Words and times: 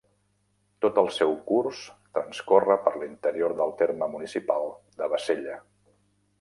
Tot 0.85 0.95
el 1.01 1.09
seu 1.17 1.33
curs 1.51 1.83
transcorre 2.19 2.79
per 2.87 2.95
l'interior 3.03 3.55
del 3.63 3.77
terme 3.85 4.11
municipal 4.17 4.69
de 5.03 5.15
Bassella. 5.15 5.63